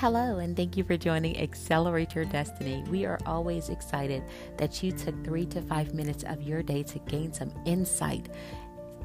[0.00, 2.84] Hello, and thank you for joining Accelerate Your Destiny.
[2.90, 4.22] We are always excited
[4.58, 8.28] that you took three to five minutes of your day to gain some insight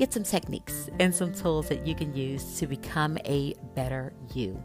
[0.00, 4.58] get some techniques and some tools that you can use to become a better you.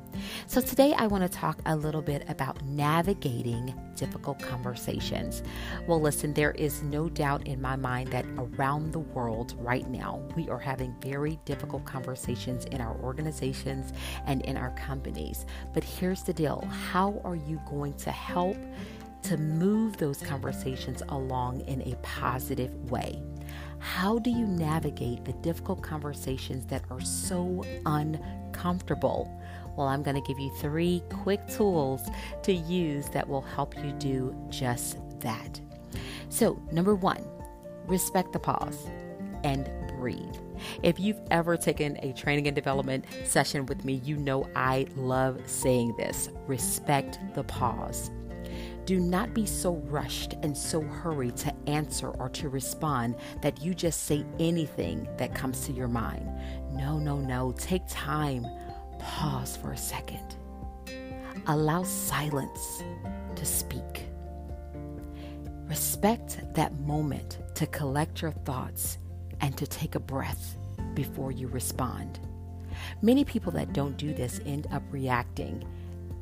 [0.47, 5.43] So, today I want to talk a little bit about navigating difficult conversations.
[5.89, 10.21] Well, listen, there is no doubt in my mind that around the world right now,
[10.37, 13.91] we are having very difficult conversations in our organizations
[14.25, 15.45] and in our companies.
[15.73, 16.61] But here's the deal
[16.93, 18.55] how are you going to help?
[19.23, 23.19] To move those conversations along in a positive way.
[23.95, 29.31] How do you navigate the difficult conversations that are so uncomfortable?
[29.77, 32.01] Well, I'm going to give you three quick tools
[32.43, 35.61] to use that will help you do just that.
[36.27, 37.25] So, number one,
[37.87, 38.85] respect the pause
[39.45, 40.35] and breathe.
[40.83, 45.39] If you've ever taken a training and development session with me, you know I love
[45.45, 48.11] saying this respect the pause.
[48.85, 53.73] Do not be so rushed and so hurried to answer or to respond that you
[53.73, 56.29] just say anything that comes to your mind.
[56.71, 57.51] No, no, no.
[57.57, 58.45] Take time.
[58.99, 60.35] Pause for a second.
[61.47, 62.83] Allow silence
[63.35, 64.05] to speak.
[65.67, 68.99] Respect that moment to collect your thoughts
[69.41, 70.57] and to take a breath
[70.93, 72.19] before you respond.
[73.01, 75.65] Many people that don't do this end up reacting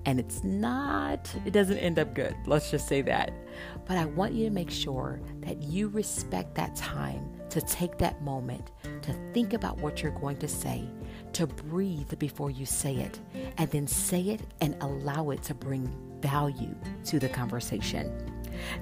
[0.05, 2.35] and it's not, it doesn't end up good.
[2.45, 3.33] Let's just say that.
[3.85, 8.21] But I want you to make sure that you respect that time to take that
[8.23, 8.71] moment
[9.03, 10.89] to think about what you're going to say,
[11.33, 13.19] to breathe before you say it,
[13.57, 15.87] and then say it and allow it to bring
[16.21, 18.11] value to the conversation.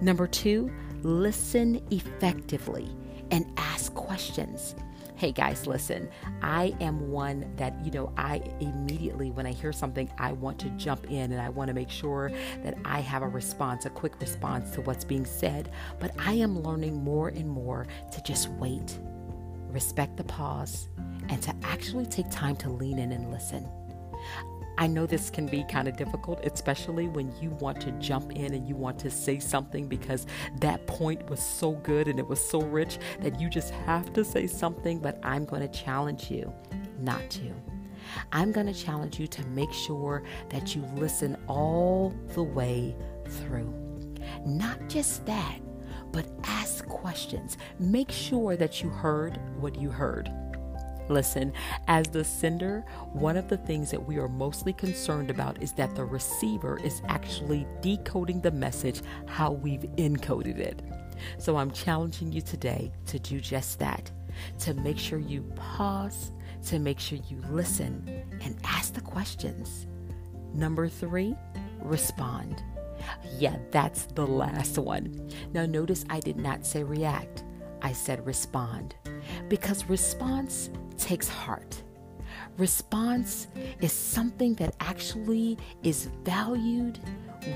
[0.02, 2.90] Number two, listen effectively
[3.32, 4.76] and ask questions.
[5.16, 6.10] Hey guys, listen,
[6.42, 10.70] I am one that, you know, I immediately, when I hear something, I want to
[10.72, 12.32] jump in and I want to make sure
[12.64, 15.72] that I have a response, a quick response to what's being said.
[16.00, 18.98] But I am learning more and more to just wait,
[19.70, 20.90] respect the pause,
[21.30, 23.68] and to actually take time to lean in and listen.
[24.82, 28.56] I know this can be kind of difficult, especially when you want to jump in
[28.56, 30.26] and you want to say something because
[30.58, 34.26] that point was so good and it was so rich that you just have to
[34.26, 34.98] say something.
[34.98, 36.52] But I'm going to challenge you
[37.00, 37.54] not to.
[38.32, 42.96] I'm going to challenge you to make sure that you listen all the way
[43.28, 43.72] through.
[44.48, 45.60] Not just that,
[46.12, 47.60] but ask questions.
[47.78, 50.32] Make sure that you heard what you heard.
[51.12, 51.52] Listen,
[51.90, 55.94] as the sender, one of the things that we are mostly concerned about is that
[55.94, 60.82] the receiver is actually decoding the message how we've encoded it.
[61.38, 64.10] So I'm challenging you today to do just that,
[64.60, 66.32] to make sure you pause,
[66.68, 69.88] to make sure you listen and ask the questions.
[70.54, 71.36] Number three,
[71.82, 72.64] respond.
[73.38, 75.30] Yeah, that's the last one.
[75.52, 77.44] Now, notice I did not say react,
[77.82, 78.96] I said respond.
[79.50, 80.70] Because response
[81.02, 81.84] takes heart.
[82.58, 83.48] Response
[83.82, 87.00] is something that actually is valued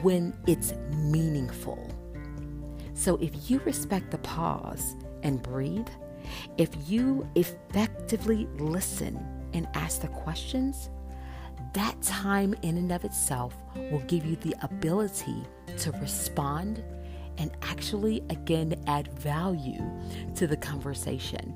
[0.01, 1.89] when it's meaningful.
[2.93, 5.87] So if you respect the pause and breathe,
[6.57, 9.23] if you effectively listen
[9.53, 10.89] and ask the questions,
[11.73, 15.43] that time in and of itself will give you the ability
[15.77, 16.83] to respond
[17.37, 19.83] and actually again add value
[20.35, 21.53] to the conversation.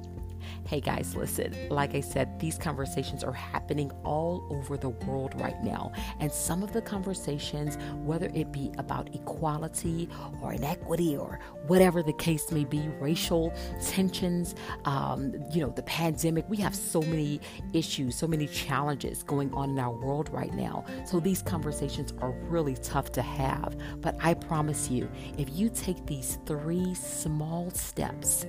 [0.69, 5.59] Hey guys, listen, like I said, these conversations are happening all over the world right
[5.63, 5.91] now.
[6.19, 10.07] And some of the conversations, whether it be about equality
[10.43, 13.51] or inequity or whatever the case may be, racial
[13.83, 14.53] tensions,
[14.85, 17.41] um, you know, the pandemic, we have so many
[17.73, 20.85] issues, so many challenges going on in our world right now.
[21.03, 23.75] So these conversations are really tough to have.
[24.01, 28.45] But I promise you, if you take these three small steps,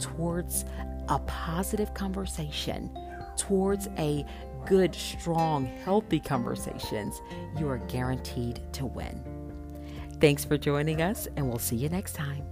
[0.00, 0.64] towards
[1.10, 2.90] a positive conversation,
[3.36, 4.24] towards a
[4.66, 7.20] good, strong, healthy conversations,
[7.58, 9.22] you are guaranteed to win.
[10.20, 12.44] Thanks for joining us, and we'll see you next time.